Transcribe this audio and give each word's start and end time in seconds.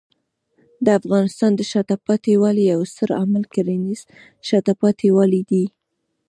د 0.85 0.87
افغانستان 0.99 1.51
د 1.55 1.61
شاته 1.71 1.95
پاتې 2.07 2.31
والي 2.41 2.63
یو 2.73 2.81
ستر 2.91 3.09
عامل 3.19 3.43
کرنېز 3.53 4.01
شاته 4.47 4.73
پاتې 4.81 5.07
والی 5.17 5.41
دی. 5.51 5.65